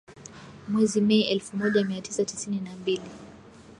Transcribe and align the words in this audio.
Mwezi 0.67 1.01
Mei 1.01 1.21
elfu 1.27 1.57
moja 1.57 1.83
mia 1.83 2.01
tisa 2.01 2.27
sitini 2.27 2.59
na 2.59 2.75
mbili 2.75 3.09